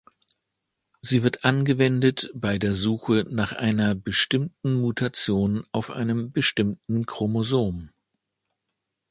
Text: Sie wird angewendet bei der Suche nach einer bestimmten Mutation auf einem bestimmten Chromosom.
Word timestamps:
Sie 1.01 1.21
wird 1.21 1.43
angewendet 1.45 2.31
bei 2.33 2.57
der 2.57 2.73
Suche 2.73 3.23
nach 3.29 3.51
einer 3.51 3.93
bestimmten 3.93 4.73
Mutation 4.81 5.63
auf 5.71 5.91
einem 5.91 6.31
bestimmten 6.31 7.05
Chromosom. 7.05 7.91